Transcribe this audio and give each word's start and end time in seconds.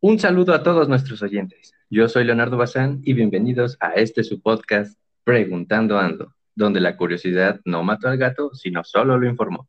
Un 0.00 0.20
saludo 0.20 0.54
a 0.54 0.62
todos 0.62 0.88
nuestros 0.88 1.22
oyentes. 1.22 1.74
Yo 1.90 2.08
soy 2.08 2.22
Leonardo 2.22 2.56
Bazán 2.56 3.00
y 3.02 3.14
bienvenidos 3.14 3.76
a 3.80 3.94
este 3.94 4.22
su 4.22 4.40
podcast 4.40 4.96
Preguntando 5.24 5.98
Ando, 5.98 6.36
donde 6.54 6.78
la 6.78 6.96
curiosidad 6.96 7.60
no 7.64 7.82
mató 7.82 8.06
al 8.06 8.16
gato, 8.16 8.54
sino 8.54 8.84
solo 8.84 9.18
lo 9.18 9.28
informó. 9.28 9.68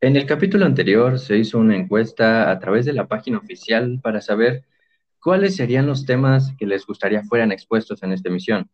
En 0.00 0.16
el 0.16 0.24
capítulo 0.24 0.64
anterior 0.64 1.18
se 1.18 1.36
hizo 1.36 1.58
una 1.58 1.76
encuesta 1.76 2.50
a 2.50 2.58
través 2.58 2.86
de 2.86 2.94
la 2.94 3.06
página 3.06 3.36
oficial 3.36 4.00
para 4.02 4.22
saber 4.22 4.64
cuáles 5.20 5.56
serían 5.56 5.86
los 5.86 6.06
temas 6.06 6.54
que 6.56 6.64
les 6.64 6.86
gustaría 6.86 7.22
fueran 7.22 7.52
expuestos 7.52 8.02
en 8.02 8.12
esta 8.12 8.30
emisión. 8.30 8.70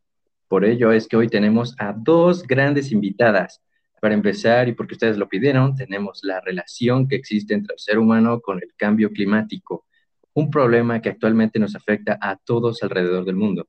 Por 0.46 0.64
ello 0.64 0.92
es 0.92 1.08
que 1.08 1.16
hoy 1.16 1.26
tenemos 1.26 1.74
a 1.80 1.92
dos 1.92 2.44
grandes 2.44 2.92
invitadas. 2.92 3.60
Para 4.02 4.14
empezar, 4.14 4.68
y 4.68 4.72
porque 4.72 4.94
ustedes 4.94 5.16
lo 5.16 5.28
pidieron, 5.28 5.76
tenemos 5.76 6.22
la 6.24 6.40
relación 6.40 7.06
que 7.06 7.14
existe 7.14 7.54
entre 7.54 7.74
el 7.74 7.78
ser 7.78 8.00
humano 8.00 8.40
con 8.40 8.58
el 8.60 8.74
cambio 8.76 9.12
climático, 9.12 9.86
un 10.34 10.50
problema 10.50 11.00
que 11.00 11.08
actualmente 11.08 11.60
nos 11.60 11.76
afecta 11.76 12.18
a 12.20 12.34
todos 12.34 12.82
alrededor 12.82 13.24
del 13.24 13.36
mundo. 13.36 13.68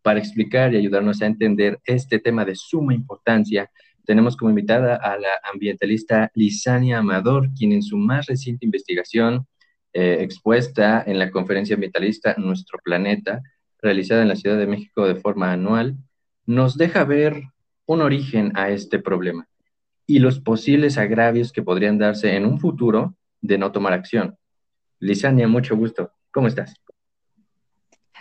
Para 0.00 0.20
explicar 0.20 0.72
y 0.72 0.78
ayudarnos 0.78 1.20
a 1.20 1.26
entender 1.26 1.80
este 1.84 2.18
tema 2.18 2.46
de 2.46 2.54
suma 2.54 2.94
importancia, 2.94 3.70
tenemos 4.06 4.38
como 4.38 4.48
invitada 4.48 4.96
a 4.96 5.18
la 5.18 5.32
ambientalista 5.52 6.30
Lisania 6.34 7.00
Amador, 7.00 7.50
quien 7.52 7.72
en 7.72 7.82
su 7.82 7.98
más 7.98 8.24
reciente 8.24 8.64
investigación 8.64 9.46
eh, 9.92 10.16
expuesta 10.20 11.04
en 11.06 11.18
la 11.18 11.30
conferencia 11.30 11.74
ambientalista 11.74 12.36
Nuestro 12.38 12.78
Planeta, 12.82 13.42
realizada 13.82 14.22
en 14.22 14.28
la 14.28 14.36
Ciudad 14.36 14.56
de 14.56 14.66
México 14.66 15.06
de 15.06 15.16
forma 15.16 15.52
anual, 15.52 15.98
nos 16.46 16.78
deja 16.78 17.04
ver 17.04 17.42
un 17.84 18.00
origen 18.00 18.50
a 18.54 18.70
este 18.70 18.98
problema 18.98 19.46
y 20.06 20.18
los 20.18 20.40
posibles 20.40 20.98
agravios 20.98 21.52
que 21.52 21.62
podrían 21.62 21.98
darse 21.98 22.34
en 22.36 22.46
un 22.46 22.58
futuro 22.58 23.14
de 23.40 23.58
no 23.58 23.72
tomar 23.72 23.92
acción. 23.92 24.38
Lisania, 24.98 25.48
mucho 25.48 25.76
gusto. 25.76 26.12
¿Cómo 26.30 26.48
estás? 26.48 26.74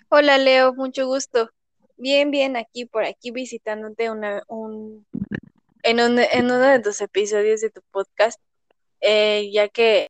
Hola 0.09 0.37
Leo, 0.37 0.73
mucho 0.73 1.07
gusto. 1.07 1.49
Bien, 1.97 2.31
bien, 2.31 2.55
aquí 2.57 2.85
por 2.85 3.03
aquí 3.03 3.31
visitándote 3.31 4.09
una, 4.09 4.43
un, 4.47 5.05
en, 5.83 5.99
un, 5.99 6.19
en 6.19 6.45
uno 6.45 6.59
de 6.59 6.79
tus 6.79 7.01
episodios 7.01 7.61
de 7.61 7.69
tu 7.69 7.81
podcast, 7.91 8.39
eh, 9.01 9.49
ya 9.51 9.69
que 9.69 10.09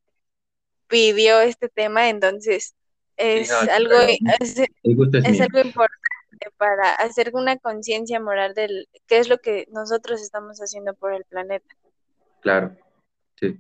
pidió 0.88 1.42
este 1.42 1.70
tema, 1.70 2.10
entonces 2.10 2.76
es 3.18 3.52
algo, 3.52 3.96
es 4.00 5.42
algo 5.42 5.60
importante 5.60 6.13
para 6.58 6.94
hacer 6.96 7.32
una 7.34 7.58
conciencia 7.58 8.20
moral 8.20 8.54
del 8.54 8.88
qué 9.08 9.20
es 9.20 9.30
lo 9.30 9.38
que 9.38 9.68
nosotros 9.72 10.22
estamos 10.22 10.60
haciendo 10.60 10.94
por 10.94 11.14
el 11.14 11.24
planeta. 11.26 11.76
Claro, 12.42 12.76
sí. 13.40 13.58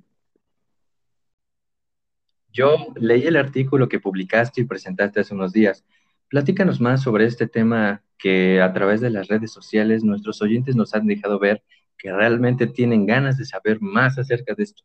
Yo 2.51 2.93
leí 2.95 3.25
el 3.25 3.35
artículo 3.35 3.89
que 3.89 3.99
publicaste 3.99 4.61
y 4.61 4.65
presentaste 4.65 5.19
hace 5.19 5.33
unos 5.33 5.53
días. 5.53 5.83
Platícanos 6.29 6.79
más 6.79 7.01
sobre 7.01 7.25
este 7.25 7.47
tema 7.47 8.03
que 8.17 8.61
a 8.61 8.71
través 8.73 9.01
de 9.01 9.09
las 9.09 9.27
redes 9.27 9.51
sociales 9.51 10.03
nuestros 10.03 10.41
oyentes 10.41 10.75
nos 10.75 10.93
han 10.93 11.07
dejado 11.07 11.39
ver 11.39 11.63
que 11.97 12.11
realmente 12.11 12.67
tienen 12.67 13.05
ganas 13.05 13.37
de 13.37 13.45
saber 13.45 13.79
más 13.81 14.17
acerca 14.17 14.53
de 14.53 14.63
esto. 14.63 14.83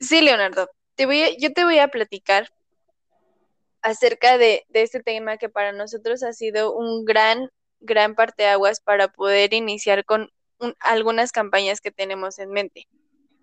Sí, 0.00 0.20
Leonardo, 0.20 0.68
te 0.94 1.06
voy 1.06 1.36
yo 1.40 1.52
te 1.52 1.64
voy 1.64 1.78
a 1.78 1.88
platicar 1.88 2.50
acerca 3.84 4.38
de, 4.38 4.64
este 4.72 5.00
tema 5.00 5.36
que 5.36 5.50
para 5.50 5.72
nosotros 5.72 6.22
ha 6.22 6.32
sido 6.32 6.74
un 6.74 7.04
gran, 7.04 7.50
gran 7.80 8.14
parteaguas 8.14 8.80
para 8.80 9.08
poder 9.08 9.52
iniciar 9.52 10.06
con 10.06 10.30
algunas 10.80 11.32
campañas 11.32 11.82
que 11.82 11.92
tenemos 11.92 12.38
en 12.38 12.50
mente, 12.50 12.88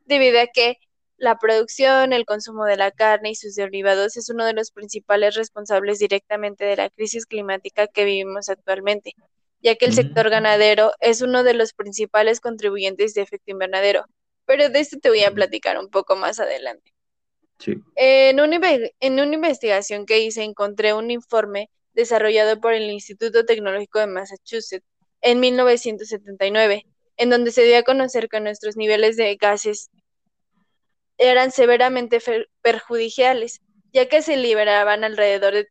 debido 0.06 0.42
a 0.42 0.47
que 0.47 0.78
la 1.17 1.38
producción, 1.38 2.12
el 2.12 2.25
consumo 2.25 2.66
de 2.66 2.75
la 2.75 2.89
carne 2.89 3.30
y 3.30 3.36
sus 3.36 3.53
derivados 3.53 4.17
es 4.17 4.30
uno 4.30 4.44
de 4.44 4.53
los 4.53 4.72
principales 4.72 5.35
responsables 5.35 6.00
directamente 6.00 6.66
de 6.66 6.75
la 6.75 6.90
crisis 6.90 7.28
climática 7.28 7.85
que 7.85 8.03
vivimos 8.03 8.50
actualmente, 8.50 9.13
ya 9.62 9.75
que 9.75 9.85
el 9.85 9.94
sector 9.94 10.31
ganadero 10.31 10.91
es 11.01 11.22
uno 11.22 11.44
de 11.44 11.53
los 11.53 11.74
principales 11.74 12.40
contribuyentes 12.40 13.13
de 13.13 13.22
efecto 13.22 13.51
invernadero. 13.51 14.06
Pero 14.46 14.69
de 14.69 14.80
esto 14.80 14.97
te 15.00 15.09
voy 15.09 15.24
a 15.24 15.31
platicar 15.31 15.78
un 15.78 15.91
poco 15.91 16.16
más 16.16 16.40
adelante. 16.40 16.91
En, 17.96 18.40
una, 18.40 18.60
en 19.00 19.20
una 19.20 19.36
investigación 19.36 20.06
que 20.06 20.20
hice 20.20 20.44
encontré 20.44 20.94
un 20.94 21.12
informe 21.12 21.70
desarrollado 21.94 22.60
por 22.60 22.74
el 22.74 22.90
Instituto 22.90 23.46
Tecnológico 23.46 24.00
de 24.00 24.08
Massachusetts 24.08 24.86
en 25.22 25.40
1979, 25.40 26.86
en 27.18 27.30
donde 27.30 27.52
se 27.52 27.64
dio 27.64 27.78
a 27.78 27.84
conocer 27.84 28.28
que 28.30 28.40
nuestros 28.40 28.76
niveles 28.76 29.18
de 29.18 29.36
gases 29.36 29.90
eran 31.18 31.52
severamente 31.52 32.20
perjudiciales, 32.62 33.62
ya 33.94 34.08
que 34.08 34.22
se 34.22 34.38
liberaban 34.38 35.04
alrededor 35.04 35.54
de 35.54 35.68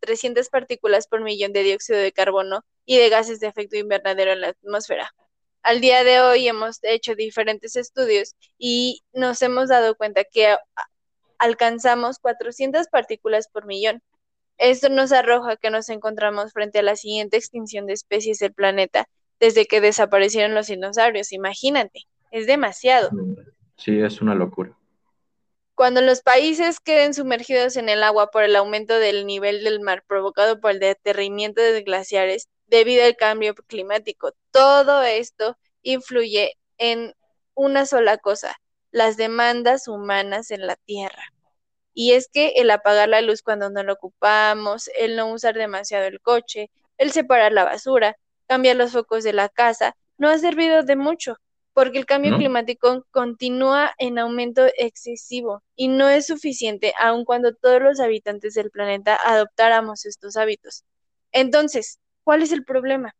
300 0.00 0.48
partículas 0.50 1.08
por 1.08 1.22
millón 1.22 1.52
de 1.52 1.64
dióxido 1.64 1.98
de 1.98 2.12
carbono 2.12 2.64
y 2.84 2.98
de 2.98 3.08
gases 3.08 3.40
de 3.40 3.48
efecto 3.48 3.76
invernadero 3.76 4.32
en 4.32 4.42
la 4.42 4.48
atmósfera. 4.48 5.12
Al 5.62 5.80
día 5.80 6.04
de 6.04 6.20
hoy 6.20 6.46
hemos 6.46 6.78
hecho 6.82 7.16
diferentes 7.16 7.74
estudios 7.74 8.36
y 8.56 9.02
nos 9.12 9.42
hemos 9.42 9.68
dado 9.68 9.96
cuenta 9.96 10.22
que 10.24 10.56
alcanzamos 11.38 12.18
400 12.18 12.88
partículas 12.88 13.48
por 13.48 13.66
millón. 13.66 14.02
Esto 14.58 14.88
nos 14.88 15.12
arroja 15.12 15.56
que 15.56 15.70
nos 15.70 15.88
encontramos 15.88 16.52
frente 16.52 16.80
a 16.80 16.82
la 16.82 16.96
siguiente 16.96 17.36
extinción 17.36 17.86
de 17.86 17.92
especies 17.92 18.38
del 18.38 18.52
planeta 18.52 19.08
desde 19.38 19.66
que 19.66 19.80
desaparecieron 19.80 20.54
los 20.54 20.66
dinosaurios. 20.66 21.32
Imagínate, 21.32 22.06
es 22.32 22.46
demasiado. 22.46 23.10
Sí, 23.76 24.00
es 24.00 24.20
una 24.20 24.34
locura. 24.34 24.76
Cuando 25.76 26.00
los 26.00 26.22
países 26.22 26.80
queden 26.80 27.14
sumergidos 27.14 27.76
en 27.76 27.88
el 27.88 28.02
agua 28.02 28.32
por 28.32 28.42
el 28.42 28.56
aumento 28.56 28.98
del 28.98 29.26
nivel 29.26 29.62
del 29.62 29.78
mar 29.78 30.02
provocado 30.08 30.60
por 30.60 30.72
el 30.72 30.80
deterrimiento 30.80 31.62
de 31.62 31.82
glaciares 31.82 32.48
debido 32.66 33.04
al 33.04 33.14
cambio 33.14 33.54
climático, 33.54 34.32
todo 34.50 35.02
esto 35.02 35.56
influye 35.82 36.58
en 36.78 37.14
una 37.54 37.86
sola 37.86 38.18
cosa, 38.18 38.56
las 38.90 39.16
demandas 39.16 39.88
humanas 39.88 40.50
en 40.50 40.66
la 40.66 40.76
tierra. 40.76 41.22
Y 41.94 42.12
es 42.12 42.28
que 42.32 42.50
el 42.56 42.70
apagar 42.70 43.08
la 43.08 43.22
luz 43.22 43.42
cuando 43.42 43.70
no 43.70 43.82
lo 43.82 43.94
ocupamos, 43.94 44.88
el 44.98 45.16
no 45.16 45.32
usar 45.32 45.54
demasiado 45.54 46.06
el 46.06 46.20
coche, 46.20 46.70
el 46.96 47.12
separar 47.12 47.52
la 47.52 47.64
basura, 47.64 48.16
cambiar 48.46 48.76
los 48.76 48.92
focos 48.92 49.24
de 49.24 49.32
la 49.32 49.48
casa, 49.48 49.96
no 50.16 50.28
ha 50.28 50.38
servido 50.38 50.82
de 50.82 50.96
mucho, 50.96 51.36
porque 51.72 51.98
el 51.98 52.06
cambio 52.06 52.36
climático 52.36 53.06
continúa 53.12 53.94
en 53.98 54.18
aumento 54.18 54.66
excesivo 54.78 55.62
y 55.76 55.88
no 55.88 56.08
es 56.08 56.26
suficiente 56.26 56.92
aun 56.98 57.24
cuando 57.24 57.54
todos 57.54 57.80
los 57.80 58.00
habitantes 58.00 58.54
del 58.54 58.70
planeta 58.70 59.16
adoptáramos 59.24 60.04
estos 60.04 60.36
hábitos. 60.36 60.84
Entonces, 61.30 62.00
¿cuál 62.24 62.42
es 62.42 62.50
el 62.50 62.64
problema? 62.64 63.14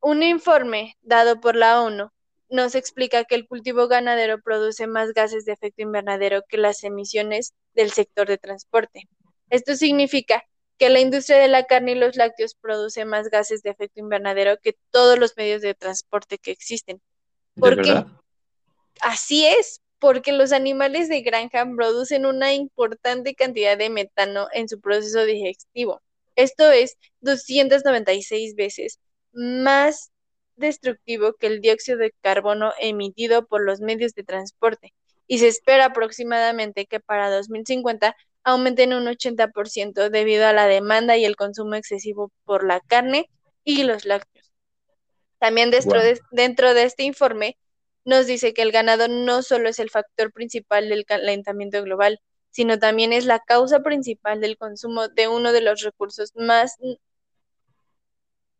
Un 0.00 0.22
informe 0.22 0.96
dado 1.02 1.40
por 1.40 1.56
la 1.56 1.82
ONU 1.82 2.10
nos 2.52 2.74
explica 2.74 3.24
que 3.24 3.34
el 3.34 3.48
cultivo 3.48 3.88
ganadero 3.88 4.40
produce 4.40 4.86
más 4.86 5.12
gases 5.14 5.44
de 5.44 5.52
efecto 5.52 5.82
invernadero 5.82 6.42
que 6.48 6.58
las 6.58 6.84
emisiones 6.84 7.54
del 7.74 7.90
sector 7.90 8.28
de 8.28 8.38
transporte. 8.38 9.08
Esto 9.48 9.74
significa 9.74 10.44
que 10.78 10.90
la 10.90 11.00
industria 11.00 11.38
de 11.38 11.48
la 11.48 11.64
carne 11.64 11.92
y 11.92 11.94
los 11.94 12.16
lácteos 12.16 12.54
produce 12.54 13.04
más 13.04 13.30
gases 13.30 13.62
de 13.62 13.70
efecto 13.70 14.00
invernadero 14.00 14.58
que 14.62 14.76
todos 14.90 15.18
los 15.18 15.36
medios 15.36 15.62
de 15.62 15.74
transporte 15.74 16.38
que 16.38 16.50
existen. 16.50 17.00
Porque 17.58 18.04
así 19.00 19.46
es, 19.46 19.80
porque 19.98 20.32
los 20.32 20.52
animales 20.52 21.08
de 21.08 21.22
granja 21.22 21.66
producen 21.74 22.26
una 22.26 22.52
importante 22.52 23.34
cantidad 23.34 23.78
de 23.78 23.88
metano 23.88 24.48
en 24.52 24.68
su 24.68 24.80
proceso 24.80 25.24
digestivo. 25.24 26.02
Esto 26.36 26.70
es 26.70 26.98
296 27.20 28.54
veces 28.56 28.98
más 29.32 30.11
destructivo 30.56 31.34
que 31.34 31.46
el 31.46 31.60
dióxido 31.60 31.98
de 31.98 32.12
carbono 32.20 32.72
emitido 32.80 33.46
por 33.46 33.64
los 33.64 33.80
medios 33.80 34.14
de 34.14 34.24
transporte 34.24 34.92
y 35.26 35.38
se 35.38 35.48
espera 35.48 35.86
aproximadamente 35.86 36.86
que 36.86 37.00
para 37.00 37.30
2050 37.30 38.14
aumenten 38.44 38.92
un 38.92 39.06
80% 39.06 40.10
debido 40.10 40.46
a 40.46 40.52
la 40.52 40.66
demanda 40.66 41.16
y 41.16 41.24
el 41.24 41.36
consumo 41.36 41.74
excesivo 41.74 42.32
por 42.44 42.66
la 42.66 42.80
carne 42.80 43.30
y 43.64 43.84
los 43.84 44.04
lácteos. 44.04 44.52
También 45.38 45.70
dentro, 45.70 46.02
de, 46.02 46.20
dentro 46.30 46.74
de 46.74 46.84
este 46.84 47.04
informe 47.04 47.56
nos 48.04 48.26
dice 48.26 48.52
que 48.52 48.62
el 48.62 48.72
ganado 48.72 49.08
no 49.08 49.42
solo 49.42 49.68
es 49.68 49.78
el 49.78 49.90
factor 49.90 50.32
principal 50.32 50.88
del 50.88 51.04
calentamiento 51.04 51.82
global, 51.82 52.20
sino 52.50 52.78
también 52.78 53.12
es 53.12 53.24
la 53.24 53.38
causa 53.40 53.80
principal 53.80 54.40
del 54.40 54.56
consumo 54.56 55.08
de 55.08 55.28
uno 55.28 55.52
de 55.52 55.62
los 55.62 55.82
recursos 55.82 56.32
más 56.34 56.76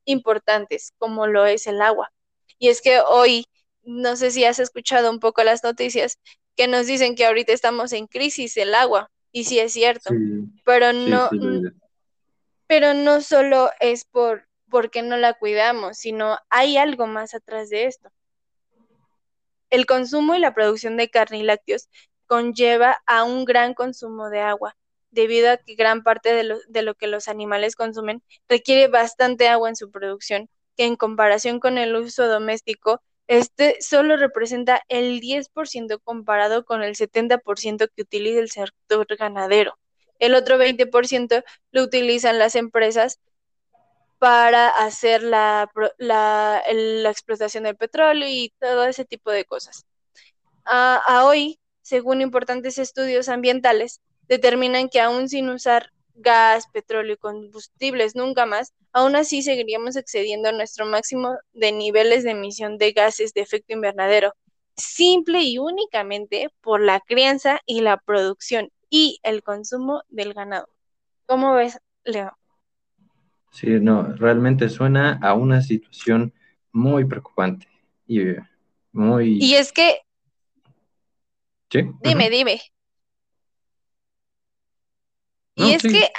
importantes, 0.04 0.92
como 0.98 1.26
lo 1.26 1.46
es 1.46 1.66
el 1.66 1.80
agua. 1.80 2.12
Y 2.58 2.68
es 2.68 2.80
que 2.80 3.00
hoy, 3.00 3.46
no 3.82 4.16
sé 4.16 4.30
si 4.30 4.44
has 4.44 4.58
escuchado 4.58 5.10
un 5.10 5.20
poco 5.20 5.42
las 5.42 5.62
noticias 5.64 6.18
que 6.56 6.68
nos 6.68 6.86
dicen 6.86 7.14
que 7.14 7.26
ahorita 7.26 7.52
estamos 7.52 7.92
en 7.92 8.06
crisis 8.06 8.56
el 8.56 8.74
agua, 8.74 9.10
y 9.32 9.44
sí 9.44 9.58
es 9.58 9.72
cierto, 9.72 10.10
pero 10.64 10.92
no, 10.92 11.30
pero 12.66 12.94
no 12.94 13.22
solo 13.22 13.70
es 13.80 14.04
por, 14.04 14.46
por 14.70 14.90
qué 14.90 15.02
no 15.02 15.16
la 15.16 15.34
cuidamos, 15.34 15.98
sino 15.98 16.38
hay 16.50 16.76
algo 16.76 17.06
más 17.06 17.34
atrás 17.34 17.70
de 17.70 17.86
esto. 17.86 18.10
El 19.70 19.86
consumo 19.86 20.34
y 20.34 20.38
la 20.38 20.54
producción 20.54 20.98
de 20.98 21.08
carne 21.08 21.38
y 21.38 21.42
lácteos 21.42 21.88
conlleva 22.26 23.02
a 23.06 23.24
un 23.24 23.44
gran 23.44 23.74
consumo 23.74 24.28
de 24.28 24.40
agua, 24.40 24.76
debido 25.12 25.50
a 25.50 25.58
que 25.58 25.74
gran 25.76 26.02
parte 26.02 26.34
de 26.34 26.42
lo, 26.44 26.58
de 26.68 26.82
lo, 26.82 26.94
que 26.94 27.06
los 27.06 27.28
animales 27.28 27.76
consumen 27.76 28.22
requiere 28.48 28.88
bastante 28.88 29.48
agua 29.48 29.68
en 29.68 29.76
su 29.76 29.90
producción, 29.90 30.48
que 30.76 30.84
en 30.86 30.96
comparación 30.96 31.60
con 31.60 31.78
el 31.78 31.94
uso 31.94 32.26
doméstico, 32.26 33.00
este 33.28 33.80
solo 33.80 34.16
representa 34.16 34.82
el 34.88 35.20
10% 35.20 36.00
comparado 36.02 36.64
con 36.64 36.82
el 36.82 36.96
70% 36.96 37.88
que 37.94 38.02
utiliza 38.02 38.40
el 38.40 38.50
sector 38.50 39.06
ganadero. 39.16 39.78
El 40.18 40.34
otro 40.34 40.58
20% 40.58 41.44
lo 41.70 41.82
utilizan 41.82 42.38
las 42.38 42.56
empresas 42.56 43.20
para 44.18 44.68
hacer 44.68 45.22
la, 45.22 45.68
la, 45.98 46.62
la, 46.72 47.10
explotación 47.10 47.64
del 47.64 47.76
petróleo 47.76 48.28
y 48.28 48.54
todo 48.60 48.84
ese 48.84 49.04
tipo 49.04 49.32
de 49.32 49.44
cosas. 49.44 49.84
A, 50.64 51.24
hoy, 51.26 51.58
según 51.80 52.20
importantes 52.20 52.78
estudios 52.78 53.28
ambientales, 53.28 54.00
determinan 54.28 54.88
que 54.88 55.00
aún 55.00 55.28
sin 55.28 55.48
usar 55.50 55.90
gas, 56.14 56.66
petróleo 56.72 57.14
y 57.14 57.18
combustibles 57.18 58.14
nunca 58.14 58.46
más, 58.46 58.72
aún 58.92 59.16
así 59.16 59.42
seguiríamos 59.42 59.96
excediendo 59.96 60.52
nuestro 60.52 60.86
máximo 60.86 61.36
de 61.52 61.72
niveles 61.72 62.24
de 62.24 62.32
emisión 62.32 62.78
de 62.78 62.92
gases 62.92 63.32
de 63.34 63.40
efecto 63.40 63.72
invernadero, 63.72 64.34
simple 64.76 65.42
y 65.42 65.58
únicamente 65.58 66.48
por 66.60 66.80
la 66.80 67.00
crianza 67.00 67.60
y 67.66 67.80
la 67.80 67.96
producción 67.96 68.70
y 68.90 69.18
el 69.22 69.42
consumo 69.42 70.02
del 70.08 70.34
ganado. 70.34 70.68
¿Cómo 71.26 71.54
ves, 71.54 71.78
Leo? 72.04 72.36
Sí, 73.50 73.66
no, 73.80 74.14
realmente 74.14 74.68
suena 74.68 75.18
a 75.22 75.34
una 75.34 75.60
situación 75.60 76.32
muy 76.72 77.04
preocupante 77.04 77.68
y 78.06 78.20
muy... 78.92 79.38
Y 79.42 79.54
es 79.54 79.72
que... 79.72 80.00
¿Sí? 81.70 81.90
Dime, 82.02 82.28
dime. 82.28 82.60
Y 85.54 85.72
es 85.72 85.82
que 85.82 86.10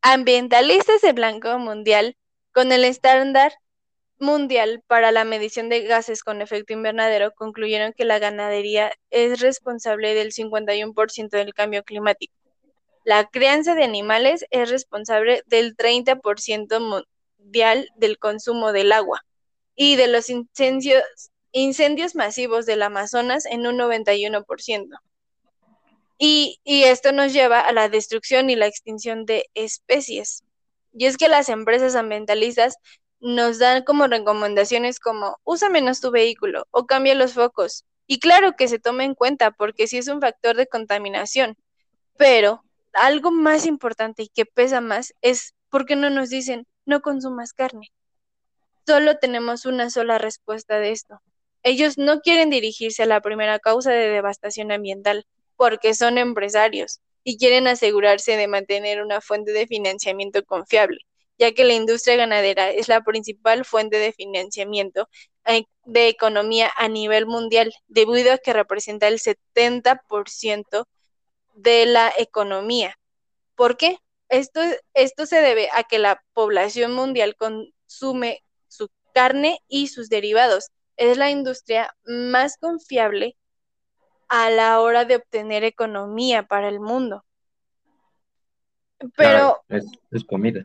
ambientalistas 0.00 1.00
de 1.00 1.12
Blanco 1.12 1.58
Mundial, 1.58 2.16
con 2.52 2.72
el 2.72 2.84
estándar 2.84 3.52
mundial 4.18 4.82
para 4.86 5.12
la 5.12 5.24
medición 5.24 5.68
de 5.68 5.82
gases 5.82 6.22
con 6.22 6.40
efecto 6.42 6.72
invernadero, 6.72 7.32
concluyeron 7.32 7.92
que 7.92 8.04
la 8.04 8.18
ganadería 8.18 8.92
es 9.10 9.40
responsable 9.40 10.14
del 10.14 10.32
51% 10.32 11.30
del 11.30 11.54
cambio 11.54 11.82
climático. 11.82 12.34
La 13.04 13.26
crianza 13.26 13.74
de 13.74 13.84
animales 13.84 14.46
es 14.50 14.70
responsable 14.70 15.42
del 15.46 15.76
30% 15.76 17.04
mundial 17.38 17.88
del 17.96 18.18
consumo 18.18 18.72
del 18.72 18.92
agua 18.92 19.24
y 19.74 19.96
de 19.96 20.06
los 20.06 20.30
incendios, 20.30 21.02
incendios 21.50 22.14
masivos 22.14 22.64
del 22.64 22.82
Amazonas 22.82 23.44
en 23.46 23.66
un 23.66 23.76
91%. 23.76 25.00
Y, 26.24 26.60
esto 26.64 27.10
nos 27.10 27.32
lleva 27.32 27.58
a 27.58 27.72
la 27.72 27.88
destrucción 27.88 28.48
y 28.48 28.54
la 28.54 28.66
extinción 28.66 29.26
de 29.26 29.50
especies. 29.54 30.44
Y 30.92 31.06
es 31.06 31.16
que 31.16 31.28
las 31.28 31.48
empresas 31.48 31.96
ambientalistas 31.96 32.76
nos 33.18 33.58
dan 33.58 33.82
como 33.82 34.06
recomendaciones 34.06 35.00
como 35.00 35.38
usa 35.42 35.68
menos 35.68 36.00
tu 36.00 36.12
vehículo 36.12 36.68
o 36.70 36.86
cambia 36.86 37.16
los 37.16 37.32
focos. 37.32 37.84
Y 38.06 38.20
claro 38.20 38.54
que 38.56 38.68
se 38.68 38.78
tome 38.78 39.02
en 39.02 39.16
cuenta 39.16 39.50
porque 39.50 39.88
sí 39.88 39.98
es 39.98 40.06
un 40.06 40.20
factor 40.20 40.54
de 40.54 40.68
contaminación, 40.68 41.56
pero 42.16 42.62
algo 42.92 43.32
más 43.32 43.66
importante 43.66 44.22
y 44.22 44.28
que 44.28 44.46
pesa 44.46 44.80
más 44.80 45.14
es 45.22 45.54
por 45.70 45.86
qué 45.86 45.96
no 45.96 46.08
nos 46.08 46.30
dicen 46.30 46.68
no 46.86 47.00
consumas 47.00 47.52
carne. 47.52 47.90
Solo 48.86 49.18
tenemos 49.18 49.66
una 49.66 49.90
sola 49.90 50.18
respuesta 50.18 50.78
de 50.78 50.92
esto. 50.92 51.20
Ellos 51.64 51.98
no 51.98 52.20
quieren 52.20 52.48
dirigirse 52.48 53.02
a 53.02 53.06
la 53.06 53.20
primera 53.22 53.58
causa 53.58 53.90
de 53.90 54.08
devastación 54.08 54.70
ambiental 54.70 55.26
porque 55.56 55.94
son 55.94 56.18
empresarios 56.18 57.00
y 57.24 57.38
quieren 57.38 57.66
asegurarse 57.66 58.36
de 58.36 58.48
mantener 58.48 59.02
una 59.02 59.20
fuente 59.20 59.52
de 59.52 59.66
financiamiento 59.66 60.44
confiable, 60.44 60.98
ya 61.38 61.52
que 61.52 61.64
la 61.64 61.74
industria 61.74 62.16
ganadera 62.16 62.70
es 62.70 62.88
la 62.88 63.02
principal 63.02 63.64
fuente 63.64 63.98
de 63.98 64.12
financiamiento 64.12 65.08
eh, 65.44 65.64
de 65.84 66.08
economía 66.08 66.70
a 66.76 66.88
nivel 66.88 67.26
mundial, 67.26 67.72
debido 67.88 68.32
a 68.32 68.38
que 68.38 68.52
representa 68.52 69.08
el 69.08 69.18
70% 69.18 70.86
de 71.54 71.86
la 71.86 72.12
economía. 72.16 72.96
¿Por 73.54 73.76
qué? 73.76 73.98
Esto, 74.28 74.60
esto 74.94 75.26
se 75.26 75.40
debe 75.42 75.68
a 75.72 75.84
que 75.84 75.98
la 75.98 76.22
población 76.32 76.94
mundial 76.94 77.36
consume 77.36 78.42
su 78.68 78.88
carne 79.12 79.58
y 79.68 79.88
sus 79.88 80.08
derivados. 80.08 80.68
Es 80.96 81.18
la 81.18 81.30
industria 81.30 81.94
más 82.04 82.56
confiable 82.58 83.36
a 84.32 84.48
la 84.48 84.80
hora 84.80 85.04
de 85.04 85.16
obtener 85.16 85.62
economía 85.62 86.44
para 86.44 86.68
el 86.68 86.80
mundo. 86.80 87.22
Pero 89.14 89.62
es, 89.68 90.24
comida. 90.24 90.64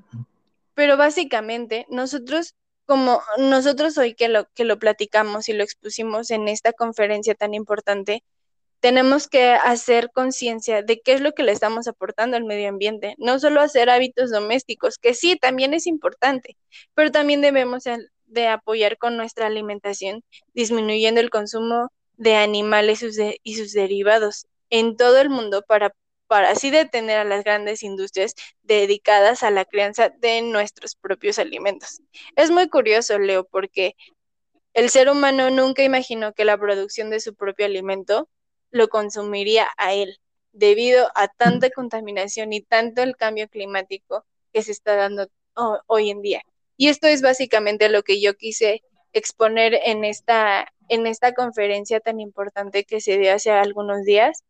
Pero 0.73 0.95
básicamente 0.95 1.85
nosotros 1.89 2.55
como 2.85 3.21
nosotros 3.37 3.97
hoy 3.97 4.13
que 4.13 4.29
lo 4.29 4.47
que 4.53 4.63
lo 4.63 4.79
platicamos 4.79 5.49
y 5.49 5.53
lo 5.53 5.63
expusimos 5.63 6.31
en 6.31 6.47
esta 6.47 6.71
conferencia 6.71 7.35
tan 7.35 7.53
importante, 7.53 8.23
tenemos 8.79 9.27
que 9.27 9.49
hacer 9.51 10.11
conciencia 10.13 10.81
de 10.81 11.01
qué 11.01 11.11
es 11.11 11.19
lo 11.19 11.33
que 11.33 11.43
le 11.43 11.51
estamos 11.51 11.89
aportando 11.89 12.37
al 12.37 12.45
medio 12.45 12.69
ambiente, 12.69 13.15
no 13.17 13.37
solo 13.37 13.59
hacer 13.59 13.89
hábitos 13.89 14.31
domésticos, 14.31 14.97
que 14.97 15.13
sí, 15.13 15.35
también 15.35 15.73
es 15.73 15.87
importante, 15.87 16.55
pero 16.93 17.11
también 17.11 17.41
debemos 17.41 17.83
de 18.27 18.47
apoyar 18.47 18.97
con 18.97 19.17
nuestra 19.17 19.47
alimentación, 19.47 20.23
disminuyendo 20.53 21.19
el 21.19 21.29
consumo 21.29 21.89
de 22.17 22.35
animales 22.35 23.03
y 23.43 23.55
sus 23.55 23.73
derivados 23.73 24.47
en 24.69 24.97
todo 24.97 25.19
el 25.19 25.29
mundo 25.29 25.63
para, 25.67 25.93
para 26.27 26.49
así 26.49 26.69
detener 26.69 27.19
a 27.19 27.23
las 27.23 27.43
grandes 27.43 27.83
industrias 27.83 28.33
dedicadas 28.63 29.43
a 29.43 29.51
la 29.51 29.65
crianza 29.65 30.09
de 30.09 30.41
nuestros 30.41 30.95
propios 30.95 31.39
alimentos. 31.39 32.01
Es 32.35 32.51
muy 32.51 32.67
curioso, 32.69 33.17
Leo, 33.17 33.45
porque 33.45 33.95
el 34.73 34.89
ser 34.89 35.09
humano 35.09 35.49
nunca 35.49 35.83
imaginó 35.83 36.33
que 36.33 36.45
la 36.45 36.57
producción 36.57 37.09
de 37.09 37.19
su 37.19 37.33
propio 37.33 37.65
alimento 37.65 38.29
lo 38.71 38.89
consumiría 38.89 39.67
a 39.77 39.93
él, 39.93 40.19
debido 40.51 41.09
a 41.15 41.27
tanta 41.27 41.69
contaminación 41.69 42.51
y 42.53 42.61
tanto 42.61 43.01
el 43.01 43.15
cambio 43.15 43.47
climático 43.47 44.25
que 44.51 44.63
se 44.63 44.71
está 44.71 44.95
dando 44.95 45.27
hoy 45.87 46.09
en 46.09 46.21
día. 46.21 46.41
Y 46.75 46.89
esto 46.89 47.07
es 47.07 47.21
básicamente 47.21 47.89
lo 47.89 48.03
que 48.03 48.21
yo 48.21 48.35
quise 48.35 48.83
exponer 49.13 49.79
en 49.85 50.03
esta, 50.03 50.67
en 50.89 51.07
esta 51.07 51.33
conferencia 51.33 51.99
tan 51.99 52.19
importante 52.19 52.83
que 52.83 53.01
se 53.01 53.17
dio 53.17 53.33
hace 53.33 53.51
algunos 53.51 54.03
días. 54.03 54.43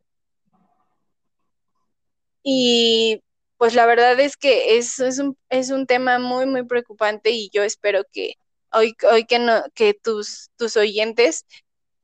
Y 2.43 3.21
pues 3.57 3.75
la 3.75 3.85
verdad 3.85 4.19
es 4.19 4.37
que 4.37 4.77
es, 4.77 4.99
es, 4.99 5.19
un, 5.19 5.37
es 5.49 5.71
un 5.71 5.85
tema 5.85 6.19
muy, 6.19 6.45
muy 6.45 6.63
preocupante 6.63 7.31
y 7.31 7.49
yo 7.51 7.63
espero 7.63 8.03
que 8.11 8.35
hoy, 8.71 8.95
hoy 9.11 9.25
que, 9.25 9.39
no, 9.39 9.63
que 9.73 9.93
tus, 9.93 10.49
tus 10.57 10.77
oyentes 10.77 11.45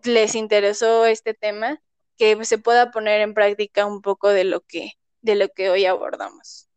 les 0.04 0.36
interesó 0.36 1.06
este 1.06 1.34
tema 1.34 1.80
que 2.18 2.44
se 2.46 2.58
pueda 2.58 2.92
poner 2.92 3.22
en 3.22 3.34
práctica 3.34 3.86
un 3.86 4.02
poco 4.02 4.30
de 4.30 4.44
lo 4.44 4.62
que, 4.62 4.92
de 5.22 5.36
lo 5.36 5.50
que 5.50 5.70
hoy 5.70 5.86
abordamos. 5.86 6.68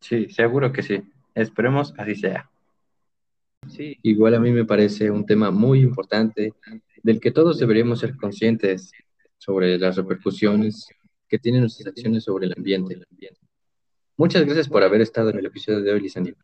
Sí, 0.00 0.28
seguro 0.30 0.72
que 0.72 0.82
sí. 0.82 1.02
Esperemos 1.34 1.94
así 1.98 2.14
sea. 2.14 2.50
Sí, 3.68 3.98
igual 4.02 4.34
a 4.34 4.40
mí 4.40 4.50
me 4.52 4.64
parece 4.64 5.10
un 5.10 5.26
tema 5.26 5.50
muy 5.50 5.80
importante 5.80 6.52
del 7.02 7.20
que 7.20 7.30
todos 7.30 7.58
deberíamos 7.58 8.00
ser 8.00 8.16
conscientes 8.16 8.92
sobre 9.38 9.78
las 9.78 9.96
repercusiones 9.96 10.88
que 11.28 11.38
tienen 11.38 11.62
nuestras 11.62 11.88
acciones 11.88 12.24
sobre 12.24 12.46
el 12.46 12.54
ambiente. 12.56 12.98
Muchas 14.16 14.44
gracias 14.44 14.68
por 14.68 14.82
haber 14.82 15.00
estado 15.00 15.30
en 15.30 15.38
el 15.38 15.46
episodio 15.46 15.82
de 15.82 15.92
hoy, 15.92 16.00
Lisandra. 16.00 16.34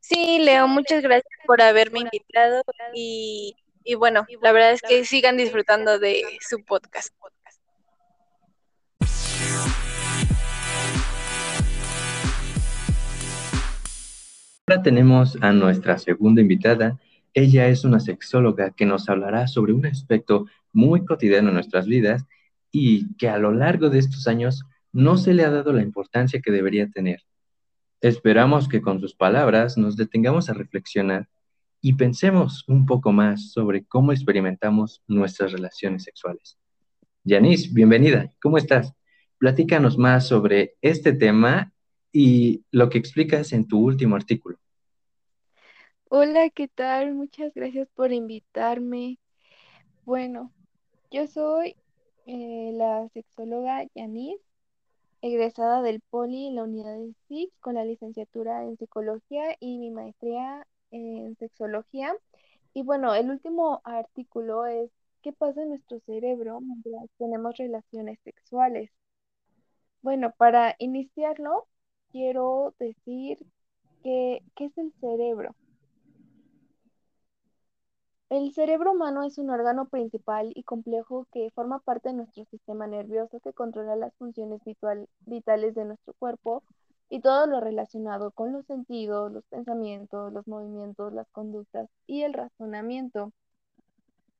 Sí, 0.00 0.40
Leo, 0.40 0.66
muchas 0.66 1.02
gracias 1.02 1.38
por 1.46 1.62
haberme 1.62 2.00
invitado 2.00 2.62
y 2.94 3.54
y 3.84 3.94
bueno, 3.94 4.26
la 4.42 4.52
verdad 4.52 4.72
es 4.72 4.82
que 4.82 5.04
sigan 5.04 5.36
disfrutando 5.36 5.98
de 5.98 6.22
su 6.40 6.62
podcast. 6.64 7.14
Ahora 14.70 14.84
tenemos 14.84 15.36
a 15.40 15.52
nuestra 15.52 15.98
segunda 15.98 16.40
invitada. 16.40 16.96
Ella 17.34 17.66
es 17.66 17.82
una 17.82 17.98
sexóloga 17.98 18.70
que 18.70 18.86
nos 18.86 19.08
hablará 19.08 19.48
sobre 19.48 19.72
un 19.72 19.84
aspecto 19.84 20.46
muy 20.72 21.04
cotidiano 21.04 21.48
en 21.48 21.54
nuestras 21.54 21.86
vidas 21.86 22.24
y 22.70 23.12
que 23.16 23.28
a 23.28 23.38
lo 23.38 23.50
largo 23.50 23.90
de 23.90 23.98
estos 23.98 24.28
años 24.28 24.62
no 24.92 25.16
se 25.16 25.34
le 25.34 25.44
ha 25.44 25.50
dado 25.50 25.72
la 25.72 25.82
importancia 25.82 26.40
que 26.40 26.52
debería 26.52 26.88
tener. 26.88 27.18
Esperamos 28.00 28.68
que 28.68 28.80
con 28.80 29.00
sus 29.00 29.12
palabras 29.12 29.76
nos 29.76 29.96
detengamos 29.96 30.48
a 30.48 30.54
reflexionar 30.54 31.28
y 31.80 31.94
pensemos 31.94 32.62
un 32.68 32.86
poco 32.86 33.10
más 33.10 33.50
sobre 33.50 33.84
cómo 33.84 34.12
experimentamos 34.12 35.02
nuestras 35.08 35.50
relaciones 35.50 36.04
sexuales. 36.04 36.58
Yanis, 37.24 37.74
bienvenida, 37.74 38.30
¿cómo 38.40 38.56
estás? 38.56 38.94
Platícanos 39.36 39.98
más 39.98 40.28
sobre 40.28 40.76
este 40.80 41.12
tema 41.12 41.72
y 42.12 42.64
lo 42.70 42.88
que 42.88 42.98
explicas 42.98 43.52
en 43.52 43.66
tu 43.66 43.78
último 43.78 44.16
artículo. 44.16 44.58
Hola, 46.08 46.50
¿qué 46.50 46.68
tal? 46.68 47.14
Muchas 47.14 47.54
gracias 47.54 47.88
por 47.94 48.12
invitarme. 48.12 49.18
Bueno, 50.04 50.52
yo 51.10 51.26
soy 51.26 51.76
eh, 52.26 52.72
la 52.74 53.08
sexóloga 53.10 53.84
Yanis, 53.94 54.40
egresada 55.22 55.82
del 55.82 56.00
Poli 56.00 56.48
en 56.48 56.56
la 56.56 56.64
unidad 56.64 56.96
de 56.96 57.14
SIX 57.28 57.52
con 57.60 57.74
la 57.74 57.84
licenciatura 57.84 58.64
en 58.64 58.76
psicología 58.76 59.56
y 59.60 59.78
mi 59.78 59.90
maestría 59.90 60.66
en 60.90 61.36
sexología. 61.36 62.14
Y 62.74 62.82
bueno, 62.82 63.14
el 63.14 63.30
último 63.30 63.80
artículo 63.84 64.66
es 64.66 64.90
¿qué 65.22 65.32
pasa 65.32 65.62
en 65.62 65.70
nuestro 65.70 66.00
cerebro 66.00 66.60
mientras 66.60 67.08
tenemos 67.18 67.56
relaciones 67.56 68.18
sexuales? 68.24 68.90
Bueno, 70.02 70.32
para 70.36 70.76
iniciarlo, 70.78 71.68
quiero 72.12 72.74
decir 72.78 73.38
que, 74.02 74.42
¿qué 74.56 74.66
es 74.66 74.78
el 74.78 74.92
cerebro? 75.00 75.54
El 78.30 78.52
cerebro 78.54 78.92
humano 78.92 79.24
es 79.24 79.38
un 79.38 79.50
órgano 79.50 79.88
principal 79.88 80.52
y 80.54 80.62
complejo 80.62 81.26
que 81.32 81.50
forma 81.50 81.80
parte 81.80 82.10
de 82.10 82.14
nuestro 82.14 82.44
sistema 82.44 82.86
nervioso 82.86 83.40
que 83.40 83.52
controla 83.52 83.96
las 83.96 84.14
funciones 84.14 84.60
vitales 85.26 85.74
de 85.74 85.84
nuestro 85.84 86.14
cuerpo 86.14 86.62
y 87.08 87.20
todo 87.20 87.48
lo 87.48 87.60
relacionado 87.60 88.30
con 88.30 88.52
los 88.52 88.64
sentidos, 88.66 89.32
los 89.32 89.44
pensamientos, 89.46 90.32
los 90.32 90.46
movimientos, 90.46 91.12
las 91.12 91.28
conductas 91.30 91.88
y 92.06 92.22
el 92.22 92.32
razonamiento. 92.34 93.32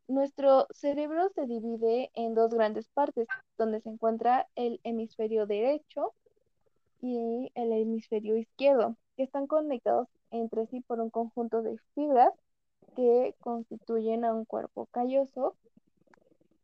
Nuestro 0.07 0.69
cerebro 0.71 1.29
se 1.35 1.47
divide 1.47 2.13
en 2.15 2.35
dos 2.35 2.55
grandes 2.55 2.89
partes, 2.89 3.27
donde 3.59 3.81
se 3.81 3.89
encuentra 3.89 4.47
el 4.55 4.81
hemisferio 4.85 5.47
derecho 5.47 6.15
y 7.01 7.51
el 7.55 7.73
hemisferio 7.73 8.37
izquierdo, 8.37 8.97
que 9.17 9.23
están 9.23 9.47
conectados 9.47 10.09
entre 10.31 10.67
sí 10.67 10.81
por 10.81 11.01
un 11.01 11.11
conjunto 11.11 11.63
de 11.63 11.79
fibras 11.95 12.33
que 12.97 13.35
constituyen 13.41 14.25
a 14.25 14.35
un 14.35 14.45
cuerpo 14.45 14.87
calloso. 14.87 15.57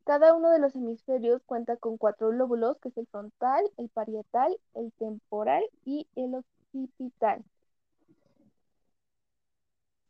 Cada 0.04 0.34
uno 0.34 0.50
de 0.50 0.60
los 0.60 0.74
hemisferios 0.76 1.42
cuenta 1.46 1.76
con 1.76 1.96
cuatro 1.96 2.32
lóbulos, 2.32 2.78
que 2.78 2.90
es 2.90 2.96
el 2.96 3.06
frontal, 3.08 3.64
el 3.76 3.88
parietal, 3.88 4.56
el 4.74 4.92
temporal 4.92 5.64
y 5.84 6.06
el 6.14 6.36
occipital. 6.36 7.44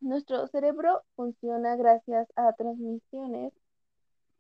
Nuestro 0.00 0.46
cerebro 0.48 1.02
funciona 1.16 1.76
gracias 1.76 2.28
a 2.36 2.52
transmisiones 2.52 3.52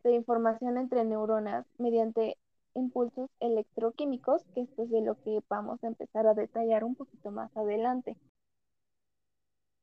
de 0.04 0.12
información 0.14 0.76
entre 0.76 1.04
neuronas 1.04 1.66
mediante 1.78 2.36
impulsos 2.76 3.30
electroquímicos, 3.40 4.44
que 4.54 4.62
esto 4.62 4.84
es 4.84 4.90
de 4.90 5.02
lo 5.02 5.20
que 5.22 5.40
vamos 5.48 5.82
a 5.82 5.88
empezar 5.88 6.26
a 6.28 6.34
detallar 6.34 6.84
un 6.84 6.94
poquito 6.94 7.32
más 7.32 7.56
adelante. 7.56 8.16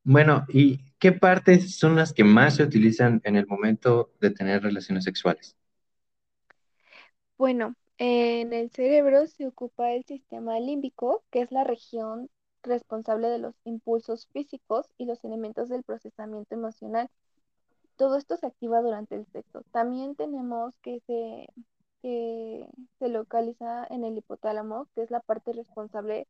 Bueno, 0.05 0.45
¿y 0.49 0.79
qué 0.99 1.11
partes 1.11 1.75
son 1.77 1.95
las 1.97 2.13
que 2.13 2.23
más 2.23 2.55
se 2.55 2.63
utilizan 2.63 3.21
en 3.25 3.35
el 3.35 3.47
momento 3.47 4.11
de 4.21 4.31
tener 4.31 4.63
relaciones 4.63 5.03
sexuales? 5.05 5.57
Bueno, 7.37 7.75
en 7.99 8.53
el 8.53 8.71
cerebro 8.71 9.27
se 9.27 9.47
ocupa 9.47 9.91
el 9.93 10.03
sistema 10.05 10.59
límbico, 10.59 11.23
que 11.31 11.41
es 11.41 11.51
la 11.51 11.63
región 11.63 12.29
responsable 12.63 13.27
de 13.29 13.39
los 13.39 13.55
impulsos 13.65 14.27
físicos 14.33 14.87
y 14.97 15.05
los 15.05 15.23
elementos 15.23 15.69
del 15.69 15.83
procesamiento 15.83 16.55
emocional. 16.55 17.09
Todo 17.97 18.17
esto 18.17 18.37
se 18.37 18.47
activa 18.47 18.81
durante 18.81 19.15
el 19.15 19.25
sexo. 19.27 19.63
También 19.71 20.15
tenemos 20.15 20.75
que 20.81 21.01
se, 21.07 21.47
que 22.03 22.67
se 22.99 23.07
localiza 23.07 23.87
en 23.89 24.03
el 24.03 24.17
hipotálamo, 24.17 24.87
que 24.93 25.03
es 25.03 25.09
la 25.09 25.21
parte 25.21 25.53
responsable 25.53 26.27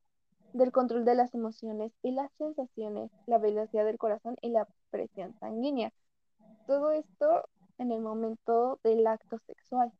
del 0.53 0.71
control 0.71 1.03
de 1.03 1.15
las 1.15 1.33
emociones 1.33 1.91
y 2.03 2.11
las 2.11 2.31
sensaciones, 2.37 3.09
la 3.25 3.39
velocidad 3.39 3.83
del 3.83 3.97
corazón 3.97 4.35
y 4.41 4.49
la 4.49 4.67
presión 4.91 5.33
sanguínea. 5.39 5.91
Todo 6.67 6.91
esto 6.91 7.49
en 7.79 7.91
el 7.91 8.01
momento 8.01 8.79
del 8.83 9.05
acto 9.07 9.39
sexual. 9.47 9.91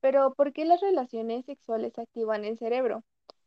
Pero, 0.00 0.34
¿por 0.34 0.52
qué 0.52 0.64
las 0.64 0.80
relaciones 0.80 1.46
sexuales 1.46 1.96
activan 2.00 2.44
el 2.44 2.58
cerebro? 2.58 3.04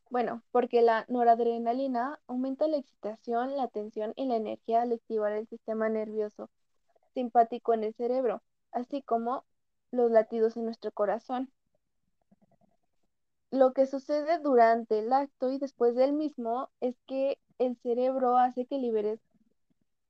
Bueno, 0.09 0.43
porque 0.51 0.81
la 0.81 1.05
noradrenalina 1.09 2.21
aumenta 2.27 2.69
la 2.69 2.77
excitación, 2.77 3.57
la 3.57 3.67
tensión 3.67 4.13
y 4.15 4.25
la 4.27 4.37
energía 4.37 4.83
al 4.83 4.93
activar 4.93 5.33
el 5.33 5.45
sistema 5.47 5.89
nervioso 5.89 6.49
simpático 7.15 7.73
en 7.73 7.83
el 7.83 7.95
cerebro, 7.95 8.43
así 8.71 9.01
como 9.01 9.43
los 9.89 10.11
latidos 10.11 10.55
en 10.57 10.65
nuestro 10.65 10.91
corazón. 10.91 11.49
Lo 13.49 13.73
que 13.73 13.87
sucede 13.87 14.37
durante 14.39 14.99
el 14.99 15.11
acto 15.13 15.49
y 15.49 15.57
después 15.57 15.95
del 15.95 16.13
mismo 16.13 16.69
es 16.81 16.95
que 17.07 17.39
el 17.57 17.77
cerebro 17.77 18.37
hace 18.37 18.65
que 18.65 18.77
liberes, 18.77 19.19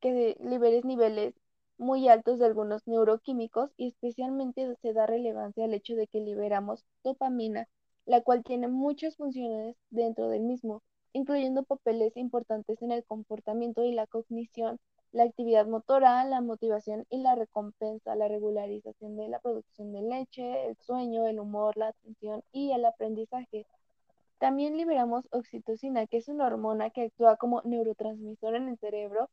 que 0.01 0.35
liberes 0.41 0.83
niveles 0.83 1.35
muy 1.77 2.07
altos 2.07 2.39
de 2.39 2.45
algunos 2.45 2.87
neuroquímicos 2.87 3.71
y 3.77 3.89
especialmente 3.89 4.75
se 4.81 4.93
da 4.93 5.05
relevancia 5.05 5.65
al 5.65 5.73
hecho 5.73 5.95
de 5.95 6.07
que 6.07 6.21
liberamos 6.21 6.85
dopamina, 7.03 7.67
la 8.05 8.21
cual 8.21 8.43
tiene 8.43 8.67
muchas 8.67 9.17
funciones 9.17 9.75
dentro 9.89 10.29
del 10.29 10.41
mismo, 10.41 10.81
incluyendo 11.13 11.63
papeles 11.63 12.17
importantes 12.17 12.81
en 12.81 12.91
el 12.91 13.03
comportamiento 13.03 13.83
y 13.83 13.93
la 13.93 14.07
cognición, 14.07 14.79
la 15.15 15.23
actividad 15.23 15.65
motora, 15.65 16.25
la 16.25 16.41
motivación 16.41 17.05
y 17.09 17.19
la 17.19 17.35
recompensa, 17.35 18.15
la 18.15 18.27
regularización 18.27 19.15
de 19.15 19.29
la 19.29 19.39
producción 19.39 19.93
de 19.93 20.01
leche, 20.01 20.67
el 20.67 20.75
sueño, 20.77 21.25
el 21.25 21.39
humor, 21.39 21.77
la 21.77 21.87
atención 21.87 22.43
y 22.51 22.73
el 22.73 22.83
aprendizaje. 22.83 23.65
También 24.39 24.75
liberamos 24.77 25.25
oxitocina, 25.31 26.05
que 26.07 26.17
es 26.17 26.27
una 26.27 26.45
hormona 26.47 26.89
que 26.89 27.03
actúa 27.03 27.37
como 27.37 27.61
neurotransmisor 27.63 28.55
en 28.55 28.67
el 28.67 28.77
cerebro 28.77 29.29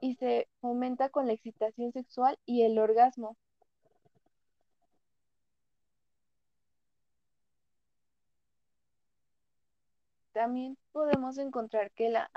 y 0.00 0.14
se 0.14 0.48
fomenta 0.62 1.10
con 1.10 1.26
la 1.26 1.34
excitación 1.34 1.92
sexual 1.92 2.38
y 2.46 2.62
el 2.62 2.78
orgasmo. 2.78 3.36
También 10.32 10.78
podemos 10.92 11.36
encontrar 11.36 11.90
que 11.90 12.08
la 12.08 12.30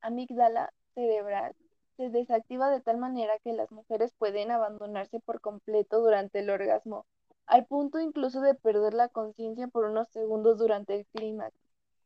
amígdala 0.00 0.72
cerebral 0.94 1.56
se 1.98 2.10
desactiva 2.10 2.70
de 2.70 2.80
tal 2.80 2.96
manera 2.96 3.38
que 3.40 3.52
las 3.52 3.72
mujeres 3.72 4.14
pueden 4.16 4.52
abandonarse 4.52 5.18
por 5.18 5.40
completo 5.40 6.00
durante 6.00 6.38
el 6.38 6.48
orgasmo, 6.48 7.06
al 7.46 7.66
punto 7.66 7.98
incluso 7.98 8.40
de 8.40 8.54
perder 8.54 8.94
la 8.94 9.08
conciencia 9.08 9.66
por 9.66 9.84
unos 9.84 10.08
segundos 10.10 10.58
durante 10.58 10.94
el 10.94 11.06
clímax. 11.06 11.52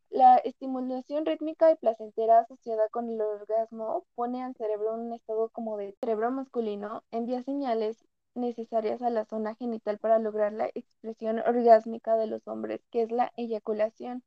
La 0.09 0.39
estimulación 0.39 1.27
rítmica 1.27 1.71
y 1.71 1.77
placentera 1.77 2.41
asociada 2.41 2.89
con 2.89 3.11
el 3.11 3.21
orgasmo 3.21 4.07
pone 4.15 4.43
al 4.43 4.55
cerebro 4.57 4.95
en 4.95 5.01
un 5.03 5.13
estado 5.13 5.51
como 5.51 5.77
de 5.77 5.95
cerebro 6.01 6.31
masculino, 6.31 7.03
envía 7.11 7.43
señales 7.43 8.03
necesarias 8.35 9.03
a 9.03 9.11
la 9.11 9.27
zona 9.27 9.55
genital 9.57 9.99
para 9.99 10.19
lograr 10.19 10.55
la 10.55 10.71
expresión 10.75 11.39
orgásmica 11.41 12.17
de 12.17 12.29
los 12.29 12.49
hombres, 12.49 12.81
que 12.91 13.03
es 13.03 13.13
la 13.13 13.31
eyaculación. 13.37 14.23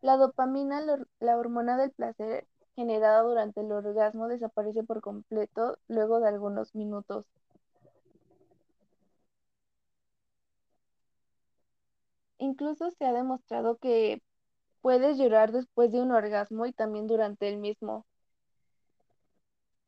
La 0.00 0.16
dopamina, 0.16 0.82
la 1.20 1.36
hormona 1.36 1.76
del 1.76 1.90
placer 1.90 2.46
generada 2.74 3.22
durante 3.22 3.60
el 3.60 3.72
orgasmo, 3.72 4.28
desaparece 4.28 4.82
por 4.82 5.00
completo 5.00 5.78
luego 5.88 6.20
de 6.20 6.28
algunos 6.28 6.74
minutos. 6.74 7.26
Incluso 12.38 12.90
se 12.90 13.06
ha 13.06 13.12
demostrado 13.12 13.76
que 13.76 14.20
puedes 14.82 15.16
llorar 15.16 15.52
después 15.52 15.90
de 15.92 16.02
un 16.02 16.10
orgasmo 16.10 16.66
y 16.66 16.72
también 16.72 17.06
durante 17.06 17.48
el 17.48 17.56
mismo. 17.56 18.04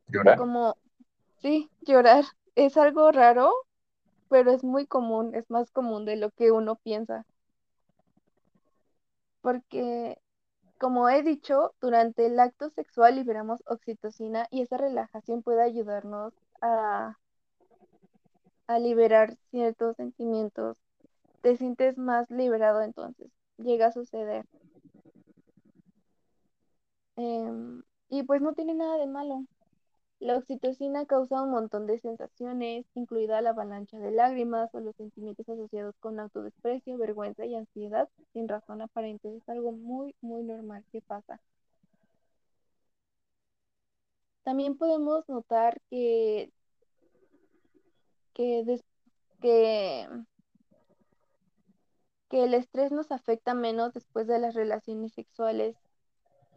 ¿Llorar? 0.09 0.39
Como, 0.39 0.77
sí, 1.43 1.69
llorar 1.83 2.25
es 2.55 2.77
algo 2.77 3.13
raro, 3.13 3.53
pero 4.29 4.53
es 4.53 4.65
muy 4.65 4.87
común, 4.87 5.35
es 5.35 5.51
más 5.51 5.71
común 5.71 6.05
de 6.05 6.17
lo 6.17 6.31
que 6.31 6.51
uno 6.51 6.77
piensa. 6.77 7.27
Porque, 9.43 10.19
como 10.79 11.09
he 11.09 11.23
dicho, 11.23 11.75
durante 11.81 12.27
el 12.27 12.39
acto 12.39 12.71
sexual 12.71 13.17
liberamos 13.17 13.63
oxitocina 13.67 14.47
y 14.51 14.63
esa 14.63 14.77
relajación 14.77 15.43
puede 15.43 15.63
ayudarnos 15.63 16.35
a, 16.61 17.17
liberar 18.81 19.37
ciertos 19.51 19.97
sentimientos. 19.97 20.77
Te 21.41 21.57
sientes 21.57 21.99
más 21.99 22.31
liberado 22.31 22.83
entonces, 22.83 23.31
llega 23.59 23.87
a 23.87 23.93
suceder. 23.93 24.45
Em, 27.17 27.83
y 28.09 28.23
pues 28.25 28.43
no 28.43 28.53
tiene 28.55 28.75
nada 28.75 28.97
de 28.99 29.07
malo. 29.07 29.45
La 30.19 30.37
oxitocina 30.37 31.07
causa 31.07 31.43
un 31.43 31.51
montón 31.51 31.87
de 31.87 32.01
sensaciones, 32.01 32.87
incluida 32.95 33.41
la 33.43 33.51
avalancha 33.51 33.99
de 33.99 34.11
lágrimas 34.11 34.75
o 34.75 34.81
los 34.81 34.97
sentimientos 34.97 35.49
asociados 35.49 35.95
con 36.01 36.19
autodesprecio, 36.19 36.97
vergüenza 36.99 37.45
y 37.45 37.55
ansiedad 37.55 38.09
sin 38.33 38.49
razón 38.49 38.81
aparente. 38.83 39.37
Es 39.37 39.49
algo 39.49 39.73
muy, 39.73 40.15
muy 40.23 40.43
normal 40.43 40.85
que 40.91 41.03
pasa. 41.03 41.41
También 44.43 44.79
podemos 44.79 45.29
notar 45.29 45.81
que, 45.91 46.51
que, 48.33 48.81
que 49.41 50.09
el 52.45 52.55
estrés 52.55 52.93
nos 52.93 53.11
afecta 53.13 53.55
menos 53.55 53.93
después 53.93 54.27
de 54.27 54.39
las 54.39 54.55
relaciones 54.55 55.13
sexuales 55.13 55.77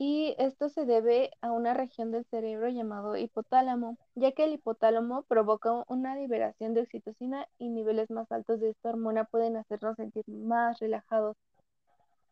y 0.02 0.34
esto 0.38 0.70
se 0.70 0.86
debe 0.86 1.32
a 1.42 1.52
una 1.52 1.74
región 1.74 2.10
del 2.12 2.24
cerebro 2.24 2.70
llamado 2.70 3.18
hipotálamo, 3.18 3.98
ya 4.16 4.32
que 4.32 4.46
el 4.46 4.54
hipotálamo 4.54 5.24
provoca 5.24 5.84
una 5.90 6.16
liberación 6.16 6.74
de 6.74 6.84
oxitocina 6.84 7.50
y 7.58 7.68
niveles 7.68 8.10
más 8.10 8.32
altos 8.32 8.62
de 8.62 8.70
esta 8.70 8.90
hormona 8.90 9.26
pueden 9.26 9.58
hacernos 9.58 9.98
sentir 9.98 10.24
más 10.30 10.80
relajados, 10.80 11.36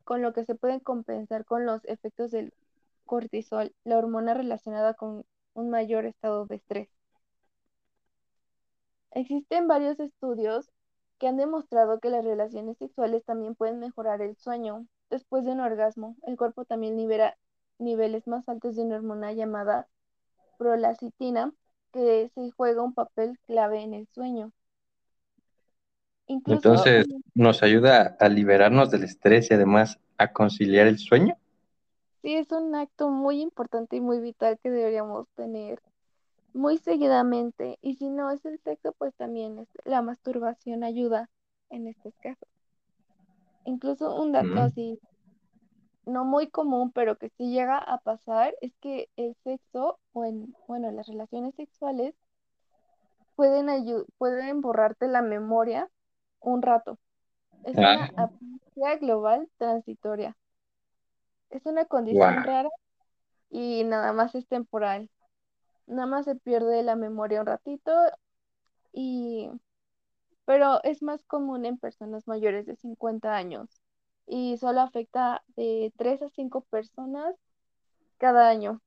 con 0.06 0.22
lo 0.22 0.32
que 0.32 0.46
se 0.46 0.56
pueden 0.56 0.80
compensar 0.80 1.44
con 1.44 1.66
los 1.66 1.84
efectos 1.84 2.32
del 2.32 2.54
cortisol, 3.06 3.76
la 3.84 3.98
hormona 3.98 4.34
relacionada 4.34 4.94
con 4.94 5.26
un 5.54 5.70
mayor 5.70 6.06
estado 6.06 6.46
de 6.46 6.56
estrés. 6.56 6.90
Existen 9.12 9.68
varios 9.68 10.00
estudios 10.00 10.72
que 11.18 11.28
han 11.28 11.36
demostrado 11.36 12.00
que 12.00 12.10
las 12.10 12.24
relaciones 12.24 12.78
sexuales 12.78 13.26
también 13.26 13.56
pueden 13.56 13.80
mejorar 13.80 14.22
el 14.22 14.38
sueño. 14.38 14.88
Después 15.10 15.44
de 15.44 15.52
un 15.52 15.60
orgasmo, 15.60 16.16
el 16.26 16.38
cuerpo 16.38 16.64
también 16.64 16.96
libera 16.96 17.36
niveles 17.80 18.28
más 18.28 18.48
altos 18.50 18.76
de 18.76 18.84
una 18.84 18.98
hormona 18.98 19.34
llamada 19.34 19.88
prolacitina, 20.58 21.54
que 21.94 22.32
se 22.36 22.52
juega 22.52 22.84
un 22.84 22.94
papel 22.94 23.40
clave 23.48 23.82
en 23.82 23.94
el 23.94 24.08
sueño. 24.14 24.52
Entonces, 26.28 27.06
¿nos 27.34 27.64
ayuda 27.64 28.16
a 28.20 28.30
liberarnos 28.30 28.90
del 28.90 29.04
estrés 29.04 29.52
y 29.52 29.54
además 29.54 30.00
a 30.18 30.32
conciliar 30.34 30.88
el 30.88 30.98
sueño? 30.98 31.36
Sí, 32.22 32.36
es 32.36 32.52
un 32.52 32.76
acto 32.76 33.10
muy 33.10 33.42
importante 33.42 33.96
y 33.96 34.02
muy 34.02 34.20
vital 34.20 34.60
que 34.62 34.70
deberíamos 34.70 35.28
tener 35.36 35.82
muy 36.54 36.78
seguidamente. 36.78 37.78
Y 37.82 37.96
si 37.96 38.10
no 38.10 38.32
es 38.32 38.46
el 38.46 38.60
sexo, 38.60 38.94
pues 38.98 39.16
también 39.16 39.60
es 39.60 39.68
la 39.86 40.02
masturbación 40.02 40.84
ayuda 40.84 41.30
en 41.70 41.88
estos 41.88 42.14
casos. 42.22 42.50
Incluso 43.66 44.16
un 44.16 44.32
dato 44.32 44.60
así 44.62 45.00
no 46.08 46.26
muy 46.26 46.50
común, 46.50 46.92
pero 46.92 47.18
que 47.18 47.30
sí 47.38 47.52
llega 47.52 47.78
a 47.78 48.00
pasar, 48.00 48.56
es 48.62 48.74
que 48.82 49.10
el 49.18 49.36
sexo, 49.44 50.00
o 50.14 50.26
en, 50.26 50.56
bueno, 50.68 50.90
las 50.92 51.08
relaciones 51.08 51.54
sexuales 51.56 52.16
pueden, 53.36 53.68
pueden 54.18 54.62
borrarte 54.62 55.08
la 55.08 55.22
memoria 55.22 55.90
un 56.40 56.62
rato. 56.62 56.98
Es 57.66 57.76
una 57.76 58.06
ah. 58.06 58.12
apatía 58.16 58.98
global 59.00 59.50
transitoria. 59.58 60.36
Es 61.50 61.66
una 61.66 61.86
condición 61.86 62.44
rara 62.44 62.70
y 63.50 63.84
nada 63.84 64.14
más 64.14 64.34
es 64.36 64.48
temporal. 64.48 65.10
Nada 65.88 66.08
más 66.08 66.26
se 66.26 66.36
pierde 66.36 66.84
la 66.84 66.96
memoria 66.96 67.42
un 67.42 67.48
ratito 67.48 67.92
y 68.94 69.50
pero 70.46 70.82
es 70.84 71.02
más 71.02 71.24
común 71.26 71.66
en 71.66 71.78
personas 71.78 72.28
mayores 72.28 72.66
de 72.66 72.78
50 72.78 73.36
años 73.36 73.82
y 74.28 74.58
solo 74.58 74.82
afecta 74.82 75.44
de 75.56 75.94
3 75.98 76.22
a 76.24 76.30
5 76.30 76.62
personas 76.62 77.36
cada 78.20 78.50
año. 78.50 78.82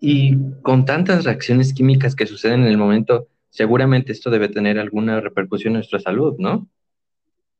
Y 0.00 0.36
con 0.62 0.84
tantas 0.84 1.24
reacciones 1.24 1.72
químicas 1.74 2.16
que 2.16 2.26
suceden 2.26 2.62
en 2.62 2.68
el 2.68 2.78
momento, 2.78 3.28
seguramente 3.50 4.12
esto 4.12 4.30
debe 4.30 4.48
tener 4.48 4.78
alguna 4.78 5.20
repercusión 5.20 5.72
en 5.72 5.78
nuestra 5.78 6.00
salud, 6.00 6.34
¿no? 6.38 6.68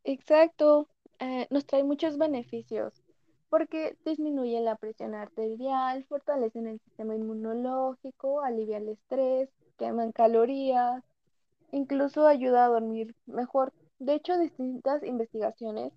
Exacto, 0.04 0.88
eh, 1.20 1.46
nos 1.50 1.66
trae 1.66 1.84
muchos 1.84 2.18
beneficios 2.18 3.02
porque 3.48 3.96
disminuye 4.04 4.60
la 4.60 4.76
presión 4.76 5.14
arterial, 5.14 6.04
fortalecen 6.04 6.66
el 6.68 6.80
sistema 6.80 7.14
inmunológico, 7.16 8.42
alivia 8.42 8.78
el 8.78 8.88
estrés, 8.90 9.50
queman 9.78 10.12
calorías, 10.12 11.02
incluso 11.72 12.26
ayuda 12.26 12.66
a 12.66 12.68
dormir 12.68 13.14
mejor. 13.26 13.72
De 14.00 14.14
hecho, 14.14 14.38
distintas 14.38 15.02
investigaciones 15.02 15.92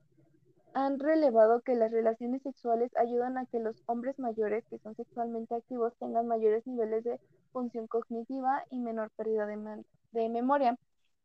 han 0.74 1.00
relevado 1.00 1.62
que 1.62 1.74
las 1.74 1.89
relaciones 1.89 2.41
sexuales 2.41 2.91
ayudan 2.98 3.38
a 3.38 3.45
que 3.45 3.60
los 3.60 3.81
hombres 3.86 4.19
mayores 4.19 4.65
que 4.65 4.77
son 4.79 4.93
sexualmente 4.95 5.55
activos 5.55 5.93
tengan 6.00 6.27
mayores 6.27 6.67
niveles 6.67 7.05
de 7.05 7.17
función 7.53 7.88
cognitiva 7.88 8.65
y 8.69 8.80
menor 8.80 9.10
pérdida 9.12 9.45
de, 9.45 10.30
memoria. 10.30 10.78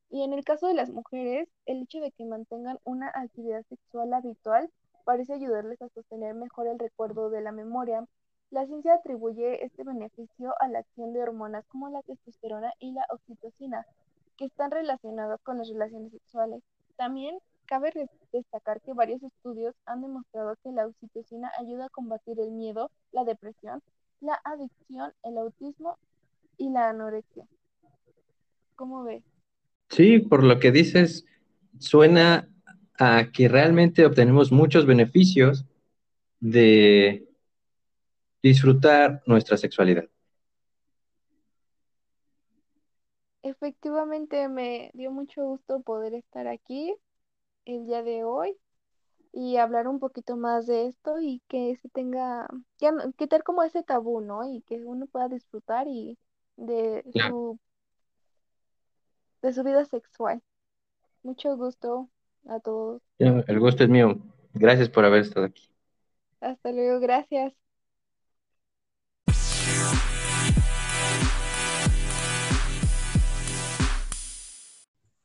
Y 0.08 0.22
en 0.22 0.32
el 0.32 0.44
caso 0.44 0.68
de 0.68 0.74
las 0.74 0.90
mujeres, 0.90 1.48
el 1.66 1.82
hecho 1.82 1.98
de 1.98 2.12
que 2.12 2.24
mantengan 2.24 2.78
una 2.84 3.08
actividad 3.12 3.64
sexual 3.68 4.14
habitual 4.14 4.70
parece 5.04 5.32
ayudarles 5.32 5.82
a 5.82 5.88
sostener 5.88 6.36
mejor 6.36 6.68
el 6.68 6.78
recuerdo 6.78 7.28
de 7.28 7.40
la 7.40 7.50
memoria. 7.50 8.06
La 8.50 8.66
ciencia 8.66 8.94
atribuye 8.94 9.64
este 9.64 9.82
beneficio 9.82 10.54
a 10.60 10.68
la 10.68 10.78
acción 10.78 11.12
de 11.12 11.22
hormonas 11.22 11.66
como 11.66 11.88
la 11.88 12.02
testosterona 12.02 12.72
y 12.78 12.92
la 12.92 13.04
oxitocina, 13.10 13.84
que 14.38 14.46
están 14.46 14.70
relacionadas 14.70 15.40
con 15.42 15.58
las 15.58 15.68
relaciones 15.68 16.12
sexuales. 16.12 16.62
También 16.96 17.36
cabe 17.66 17.92
destacar 18.32 18.80
que 18.80 18.94
varios 18.94 19.22
estudios 19.22 19.74
han 19.84 20.00
demostrado 20.00 20.56
que 20.62 20.72
la 20.72 20.86
oxitocina 20.86 21.50
ayuda 21.58 21.86
a 21.86 21.90
combatir 21.90 22.40
el 22.40 22.52
miedo, 22.52 22.90
la 23.12 23.24
depresión, 23.24 23.82
la 24.20 24.40
adicción, 24.44 25.12
el 25.22 25.36
autismo 25.36 25.98
y 26.56 26.70
la 26.70 26.88
anorexia. 26.88 27.46
¿Cómo 28.74 29.04
ves? 29.04 29.22
Sí, 29.90 30.20
por 30.20 30.44
lo 30.44 30.58
que 30.60 30.72
dices, 30.72 31.26
suena 31.78 32.48
a 32.98 33.30
que 33.32 33.48
realmente 33.48 34.06
obtenemos 34.06 34.50
muchos 34.50 34.86
beneficios 34.86 35.66
de 36.40 37.28
disfrutar 38.42 39.22
nuestra 39.26 39.56
sexualidad. 39.56 40.08
Efectivamente, 43.42 44.48
me 44.48 44.90
dio 44.94 45.10
mucho 45.10 45.44
gusto 45.44 45.80
poder 45.80 46.14
estar 46.14 46.46
aquí 46.48 46.94
el 47.64 47.86
día 47.86 48.02
de 48.02 48.24
hoy 48.24 48.56
y 49.32 49.56
hablar 49.56 49.88
un 49.88 50.00
poquito 50.00 50.36
más 50.36 50.66
de 50.66 50.86
esto 50.86 51.20
y 51.20 51.42
que 51.48 51.76
se 51.76 51.88
tenga, 51.90 52.48
ya, 52.78 52.92
quitar 53.16 53.42
como 53.42 53.62
ese 53.62 53.82
tabú, 53.82 54.20
¿no? 54.20 54.44
Y 54.50 54.62
que 54.62 54.84
uno 54.84 55.06
pueda 55.06 55.28
disfrutar 55.28 55.86
y 55.88 56.18
de 56.56 57.04
su 57.12 57.58
de 59.42 59.52
su 59.52 59.62
vida 59.62 59.84
sexual. 59.84 60.42
Mucho 61.22 61.56
gusto 61.56 62.08
a 62.48 62.60
todos. 62.60 63.02
El 63.18 63.60
gusto 63.60 63.84
es 63.84 63.90
mío. 63.90 64.16
Gracias 64.54 64.88
por 64.88 65.04
haber 65.04 65.22
estado 65.22 65.46
aquí. 65.46 65.70
Hasta 66.40 66.72
luego, 66.72 67.00
gracias. 67.00 67.52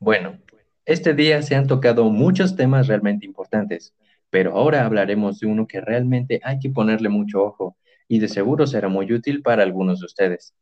Bueno, 0.04 0.36
este 0.84 1.14
día 1.14 1.40
se 1.40 1.54
han 1.54 1.66
tocado 1.66 2.10
muchos 2.10 2.56
temas 2.56 2.88
realmente 2.88 3.24
importantes, 3.24 3.94
pero 4.28 4.54
ahora 4.54 4.84
hablaremos 4.84 5.40
de 5.40 5.46
uno 5.46 5.66
que 5.66 5.80
realmente 5.80 6.42
hay 6.44 6.58
que 6.58 6.68
ponerle 6.68 7.08
mucho 7.08 7.42
ojo 7.42 7.78
y 8.06 8.18
de 8.18 8.28
seguro 8.28 8.66
será 8.66 8.88
muy 8.88 9.10
útil 9.10 9.40
para 9.40 9.62
algunos 9.62 10.00
de 10.00 10.04
ustedes. 10.04 10.54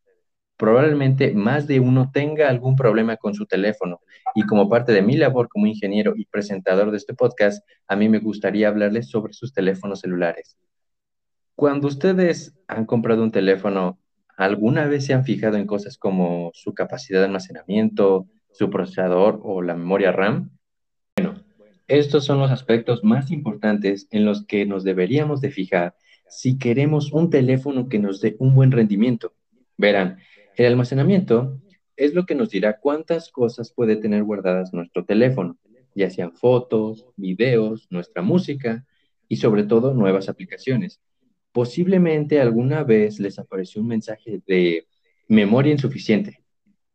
Probablemente 0.57 1.35
más 1.35 1.67
de 1.67 1.81
uno 1.81 2.13
tenga 2.15 2.49
algún 2.49 2.77
problema 2.77 3.17
con 3.17 3.35
su 3.35 3.45
teléfono 3.45 3.99
y 4.37 4.43
como 4.43 4.69
parte 4.69 4.93
de 4.93 5.03
mi 5.03 5.17
labor 5.17 5.49
como 5.49 5.67
ingeniero 5.67 6.13
y 6.15 6.27
presentador 6.27 6.93
de 6.93 6.99
este 6.99 7.13
podcast, 7.13 7.67
a 7.89 7.97
mí 7.97 8.09
me 8.09 8.21
gustaría 8.21 8.69
hablarles 8.69 9.11
sobre 9.11 9.33
sus 9.33 9.53
teléfonos 9.53 10.03
celulares. 10.03 10.57
Cuando 11.57 11.89
ustedes 11.89 12.55
han 12.69 12.87
comprado 12.87 13.25
un 13.25 13.33
teléfono, 13.33 13.99
¿alguna 14.37 14.87
vez 14.87 15.07
se 15.07 15.15
han 15.15 15.25
fijado 15.25 15.57
en 15.57 15.67
cosas 15.67 15.99
como 15.99 16.53
su 16.55 16.75
capacidad 16.75 17.19
de 17.19 17.27
almacenamiento, 17.27 18.29
su 18.53 18.71
procesador 18.71 19.41
o 19.43 19.63
la 19.63 19.75
memoria 19.75 20.13
RAM? 20.13 20.51
Bueno, 21.17 21.43
estos 21.89 22.25
son 22.25 22.39
los 22.39 22.51
aspectos 22.51 23.03
más 23.03 23.31
importantes 23.31 24.09
en 24.11 24.25
los 24.25 24.47
que 24.47 24.67
nos 24.67 24.85
deberíamos 24.85 25.41
de 25.41 25.51
fijar 25.51 25.97
si 26.29 26.59
queremos 26.59 27.13
un 27.13 27.29
teléfono 27.29 27.89
que 27.89 27.99
nos 27.99 28.21
dé 28.21 28.37
un 28.39 28.55
buen 28.55 28.71
rendimiento. 28.71 29.35
Verán, 29.77 30.19
el 30.57 30.67
almacenamiento 30.67 31.61
es 31.97 32.15
lo 32.15 32.25
que 32.25 32.35
nos 32.35 32.51
dirá 32.51 32.79
cuántas 32.81 33.31
cosas 33.31 33.73
puede 33.73 33.97
tener 33.97 34.25
guardadas 34.25 34.73
nuestro 34.73 35.05
teléfono, 35.05 35.59
ya 35.95 36.09
sean 36.09 36.33
fotos, 36.33 37.07
videos, 37.17 37.87
nuestra 37.91 38.23
música 38.23 38.87
y 39.29 39.37
sobre 39.37 39.65
todo 39.65 39.93
nuevas 39.93 40.29
aplicaciones. 40.29 41.01
Posiblemente 41.53 42.41
alguna 42.41 42.83
vez 42.83 43.21
les 43.21 43.39
apareció 43.39 43.83
un 43.83 43.89
mensaje 43.89 44.41
de 44.47 44.87
memoria 45.29 45.73
insuficiente 45.73 46.42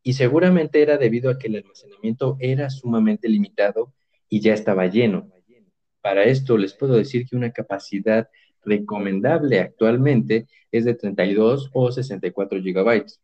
y 0.08 0.14
seguramente 0.14 0.82
era 0.82 0.98
debido 0.98 1.30
a 1.30 1.38
que 1.38 1.48
el 1.48 1.58
almacenamiento 1.58 2.38
era 2.40 2.70
sumamente 2.70 3.28
limitado 3.28 3.94
y 4.30 4.40
ya 4.40 4.54
estaba 4.54 4.88
lleno. 4.88 5.30
Para 6.00 6.24
esto 6.24 6.58
les 6.58 6.74
puedo 6.74 6.94
decir 6.94 7.28
que 7.28 7.36
una 7.36 7.52
capacidad 7.52 8.30
recomendable 8.64 9.60
actualmente 9.60 10.48
es 10.72 10.86
de 10.86 10.94
32 10.94 11.72
o 11.74 11.92
64 11.92 12.62
gigabytes. 12.62 13.20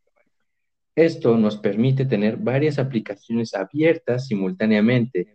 Esto 0.94 1.38
nos 1.38 1.56
permite 1.56 2.04
tener 2.04 2.36
varias 2.36 2.78
aplicaciones 2.78 3.54
abiertas 3.54 4.28
simultáneamente 4.28 5.34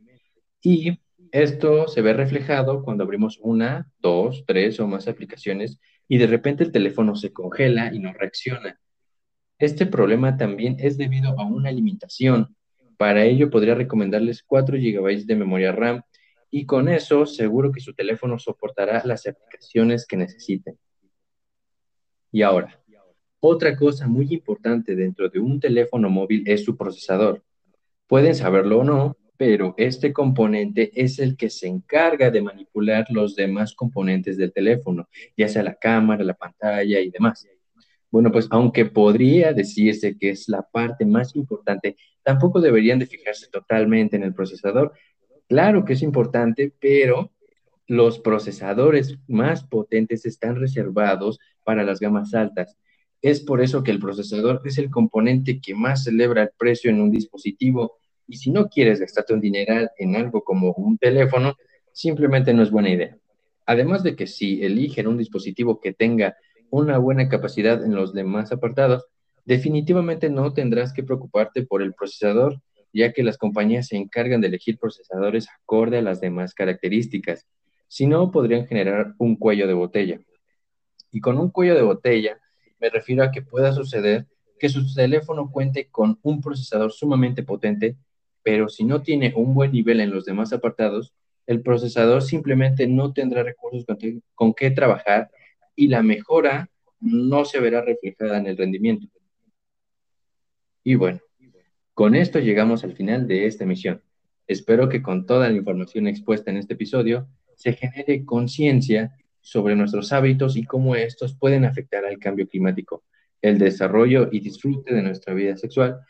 y 0.61 1.01
esto 1.33 1.89
se 1.89 2.03
ve 2.03 2.13
reflejado 2.13 2.83
cuando 2.83 3.05
abrimos 3.05 3.39
una, 3.41 3.91
dos, 4.01 4.45
tres 4.47 4.81
o 4.81 4.87
más 4.87 5.09
aplicaciones 5.09 5.81
y 6.09 6.19
de 6.19 6.27
repente 6.27 6.63
el 6.63 6.73
teléfono 6.73 7.17
se 7.17 7.33
congela 7.33 7.91
y 7.95 8.01
no 8.01 8.13
reacciona. 8.13 8.79
Este 9.59 9.87
problema 9.87 10.37
también 10.37 10.77
es 10.79 10.97
debido 10.97 11.39
a 11.39 11.45
una 11.45 11.73
limitación 11.73 12.55
Para 12.97 13.25
ello 13.25 13.51
podría 13.51 13.75
recomendarles 13.75 14.43
4 14.43 14.77
GB 14.77 15.27
de 15.27 15.37
memoria 15.37 15.73
RAM 15.73 16.03
y 16.51 16.65
con 16.65 16.89
eso 16.89 17.27
seguro 17.27 17.73
que 17.73 17.81
su 17.81 17.93
teléfono 17.95 18.39
soportará 18.39 19.03
las 19.05 19.27
aplicaciones 19.27 20.07
que 20.07 20.17
necesiten. 20.17 20.79
Y 22.33 22.43
ahora, 22.43 22.81
otra 23.41 23.77
cosa 23.77 24.07
muy 24.09 24.33
importante 24.33 24.97
dentro 24.97 25.29
de 25.29 25.39
un 25.39 25.61
teléfono 25.61 26.09
móvil 26.09 26.45
es 26.47 26.65
su 26.65 26.77
procesador. 26.77 27.45
Pueden 28.07 28.35
saberlo 28.35 28.79
o 28.79 28.85
no, 28.85 29.17
pero 29.37 29.75
este 29.77 30.13
componente 30.13 30.91
es 30.95 31.19
el 31.19 31.37
que 31.37 31.51
se 31.51 31.69
encarga 31.69 32.31
de 32.31 32.43
manipular 32.43 33.07
los 33.11 33.37
demás 33.37 33.75
componentes 33.75 34.37
del 34.37 34.53
teléfono, 34.53 35.09
ya 35.37 35.49
sea 35.49 35.63
la 35.63 35.75
cámara, 35.75 36.25
la 36.25 36.35
pantalla 36.35 37.01
y 37.01 37.11
demás. 37.11 37.47
Bueno, 38.11 38.33
pues 38.33 38.49
aunque 38.51 38.87
podría 38.87 39.53
decirse 39.53 40.17
que 40.19 40.31
es 40.31 40.49
la 40.49 40.63
parte 40.63 41.05
más 41.05 41.37
importante, 41.37 41.97
tampoco 42.23 42.61
deberían 42.61 42.99
de 42.99 43.07
fijarse 43.07 43.49
totalmente 43.51 44.17
en 44.17 44.23
el 44.23 44.35
procesador. 44.35 44.93
Claro 45.49 45.85
que 45.85 45.93
es 45.93 46.03
importante, 46.03 46.73
pero 46.81 47.33
los 47.87 48.19
procesadores 48.19 49.19
más 49.29 49.65
potentes 49.65 50.27
están 50.27 50.57
reservados 50.57 51.39
para 51.65 51.85
las 51.85 52.01
gamas 52.01 52.35
altas. 52.35 52.77
Es 53.21 53.41
por 53.41 53.63
eso 53.63 53.83
que 53.83 53.91
el 53.91 53.99
procesador 53.99 54.63
es 54.65 54.79
el 54.79 54.91
componente 54.91 55.61
que 55.61 55.75
más 55.75 56.05
celebra 56.05 56.43
el 56.43 56.51
precio 56.57 56.91
en 56.91 57.01
un 57.01 57.11
dispositivo. 57.11 57.97
Y 58.27 58.37
si 58.37 58.51
no 58.51 58.69
quieres 58.69 59.01
gastarte 59.01 59.35
un 59.35 59.41
dineral 59.41 59.91
en 59.99 60.17
algo 60.17 60.45
como 60.45 60.73
un 60.73 60.99
teléfono, 60.99 61.57
simplemente 61.93 62.55
no 62.55 62.63
es 62.63 62.71
buena 62.71 62.91
idea. 62.91 63.17
Además 63.67 64.03
de 64.03 64.15
que 64.17 64.27
si 64.27 64.63
eligen 64.63 65.09
un 65.09 65.19
dispositivo 65.19 65.81
que 65.81 65.93
tenga 65.93 66.37
una 66.71 66.99
buena 66.99 67.29
capacidad 67.29 67.85
en 67.85 67.95
los 67.95 68.13
demás 68.13 68.53
apartados, 68.53 69.07
definitivamente 69.45 70.31
no 70.31 70.53
tendrás 70.53 70.93
que 70.93 71.03
preocuparte 71.03 71.65
por 71.65 71.83
el 71.83 71.95
procesador, 71.95 72.61
ya 72.93 73.13
que 73.13 73.23
las 73.23 73.39
compañías 73.39 73.89
se 73.89 73.97
encargan 73.97 74.41
de 74.41 74.49
elegir 74.49 74.79
procesadores 74.79 75.49
acorde 75.63 75.99
a 75.99 76.03
las 76.03 76.21
demás 76.21 76.55
características. 76.55 77.47
Si 77.87 78.07
no, 78.07 78.31
podrían 78.31 78.67
generar 78.67 79.15
un 79.19 79.37
cuello 79.37 79.67
de 79.67 79.75
botella. 79.75 80.21
Y 81.11 81.21
con 81.21 81.39
un 81.39 81.51
cuello 81.51 81.75
de 81.75 81.83
botella 81.83 82.39
me 82.81 82.91
refiero 82.91 83.23
a 83.25 83.31
que 83.31 83.43
pueda 83.43 83.73
suceder 83.73 84.27
que 84.59 84.69
su 84.69 84.93
teléfono 84.95 85.51
cuente 85.51 85.89
con 85.91 86.19
un 86.23 86.41
procesador 86.41 86.93
sumamente 86.93 87.43
potente, 87.43 87.97
pero 88.43 88.69
si 88.69 88.85
no 88.85 89.03
tiene 89.03 89.33
un 89.37 89.55
buen 89.55 89.73
nivel 89.73 90.01
en 90.01 90.11
los 90.11 90.25
demás 90.25 90.53
apartados, 90.53 91.15
el 91.47 91.63
procesador 91.63 92.23
simplemente 92.23 92.87
no 92.87 93.13
tendrá 93.13 93.43
recursos 93.43 93.87
con, 94.35 94.55
qué 94.55 94.71
trabajar 94.71 95.31
y 95.79 95.87
la 95.87 96.03
mejora 96.03 96.69
no 96.99 97.45
se 97.45 97.61
verá 97.61 97.83
reflejada 97.83 98.39
en 98.39 98.49
el 98.49 98.57
rendimiento. 98.57 99.07
Y 100.83 100.97
bueno, 100.97 101.21
con 101.95 102.17
esto 102.17 102.41
llegamos 102.41 102.83
al 102.83 102.95
final 102.95 103.29
de 103.29 103.47
esta 103.47 103.63
emisión. 103.63 104.03
Espero 104.49 104.89
que 104.89 105.03
con 105.03 105.25
toda 105.25 105.49
la 105.49 105.57
información 105.57 106.09
expuesta 106.09 106.51
en 106.51 106.57
este 106.57 106.75
episodio 106.75 107.29
se 107.55 107.75
genere 107.75 108.25
conciencia 108.25 109.17
sobre 109.41 109.77
nuestros 109.77 110.13
hábitos 110.13 110.57
y 110.57 110.65
cómo 110.65 110.97
estos 110.97 111.39
pueden 111.39 111.65
afectar 111.65 112.05
al 112.05 112.19
cambio 112.19 112.49
climático, 112.49 113.05
el 113.41 113.59
desarrollo 113.59 114.31
y 114.33 114.41
disfrute 114.41 114.93
de 114.93 115.03
nuestra 115.03 115.33
vida 115.33 115.57
sexual 115.57 116.01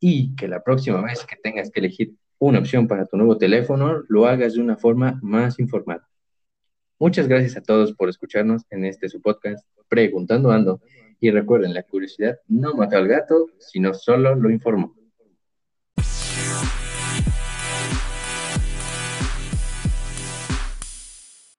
y 0.00 0.34
que 0.36 0.48
la 0.48 0.62
próxima 0.62 1.02
vez 1.02 1.26
que 1.26 1.36
tengas 1.36 1.70
que 1.70 1.80
elegir 1.80 2.14
una 2.38 2.60
opción 2.60 2.88
para 2.88 3.04
tu 3.04 3.18
nuevo 3.18 3.36
teléfono 3.36 4.04
lo 4.08 4.24
hagas 4.24 4.54
de 4.54 4.62
una 4.62 4.78
forma 4.78 5.18
más 5.22 5.58
informada. 5.58 6.07
Muchas 7.00 7.28
gracias 7.28 7.56
a 7.56 7.62
todos 7.62 7.92
por 7.92 8.08
escucharnos 8.08 8.64
en 8.70 8.84
este 8.84 9.08
su 9.08 9.22
podcast 9.22 9.64
Preguntando 9.88 10.50
Ando. 10.50 10.80
Y 11.20 11.30
recuerden, 11.30 11.72
la 11.72 11.84
curiosidad 11.84 12.40
no 12.48 12.74
mata 12.74 12.96
al 12.96 13.06
gato, 13.06 13.46
sino 13.58 13.94
solo 13.94 14.34
lo 14.34 14.50
informó. 14.50 14.97